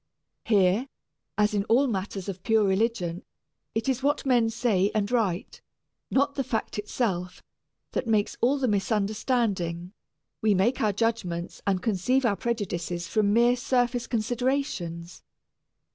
[0.45, 0.87] Here,
[1.37, 3.21] as in all matters of pure religion,
[3.75, 5.61] it is what men say and write,
[6.09, 7.43] not the fact itself,
[7.91, 9.93] that makes all the misunderstanding;
[10.41, 15.21] we make our judgments and conceive our prejudices from mere surface considerations.